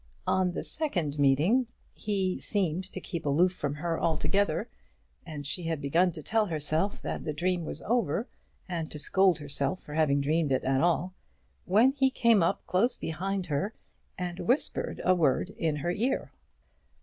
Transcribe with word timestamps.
On 0.25 0.53
the 0.53 0.63
second 0.63 1.19
meeting 1.19 1.67
he 1.93 2.33
had 2.37 2.41
seemed 2.41 2.91
to 2.91 2.99
keep 2.99 3.23
aloof 3.23 3.51
from 3.53 3.75
her 3.75 3.99
altogether, 4.01 4.67
and 5.27 5.45
she 5.45 5.65
had 5.65 5.79
begun 5.79 6.09
to 6.13 6.23
tell 6.23 6.47
herself 6.47 6.99
that 7.03 7.23
that 7.23 7.35
dream 7.35 7.65
was 7.65 7.83
over, 7.83 8.27
and 8.67 8.89
to 8.89 8.97
scold 8.97 9.37
herself 9.37 9.79
for 9.83 9.93
having 9.93 10.19
dreamed 10.19 10.51
at 10.51 10.65
all 10.65 11.13
when 11.65 11.91
he 11.91 12.09
came 12.09 12.43
close 12.65 12.97
up 12.97 12.99
behind 12.99 13.47
and 14.17 14.39
whispered 14.39 15.01
a 15.05 15.13
word 15.13 15.51
in 15.51 15.75
her 15.75 15.91
ear. 15.91 16.31